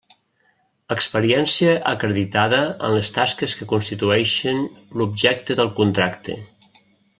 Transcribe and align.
Experiència 0.93 1.75
acreditada 1.91 2.63
en 2.87 2.97
les 2.97 3.13
tasques 3.19 3.55
que 3.61 3.69
constitueixen 3.75 4.67
l'objecte 5.03 5.61
del 5.63 5.73
contracte. 5.83 6.41